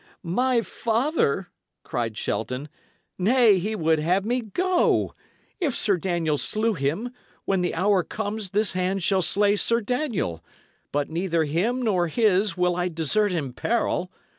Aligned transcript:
"My 0.23 0.61
father?" 0.63 1.51
cried 1.83 2.17
Shelton. 2.17 2.69
"Nay, 3.19 3.59
he 3.59 3.75
would 3.75 3.99
have 3.99 4.25
me 4.25 4.41
go! 4.41 5.13
If 5.59 5.75
Sir 5.75 5.95
Daniel 5.97 6.39
slew 6.39 6.73
him, 6.73 7.11
when 7.45 7.61
the 7.61 7.75
hour 7.75 8.03
comes 8.03 8.49
this 8.49 8.71
hand 8.73 9.03
shall 9.03 9.21
slay 9.21 9.55
Sir 9.55 9.79
Daniel; 9.79 10.43
but 10.91 11.11
neither 11.11 11.43
him 11.43 11.83
nor 11.83 12.07
his 12.07 12.57
will 12.57 12.75
I 12.75 12.87
desert 12.89 13.31
in 13.31 13.53
peril. 13.53 14.11